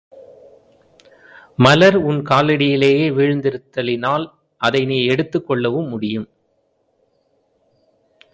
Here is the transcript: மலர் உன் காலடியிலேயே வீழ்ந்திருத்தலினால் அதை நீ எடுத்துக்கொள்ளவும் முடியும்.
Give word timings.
மலர் 1.57 1.95
உன் 1.95 2.21
காலடியிலேயே 2.29 3.05
வீழ்ந்திருத்தலினால் 3.17 4.25
அதை 4.61 4.85
நீ 4.85 5.07
எடுத்துக்கொள்ளவும் 5.07 5.89
முடியும். 5.89 6.27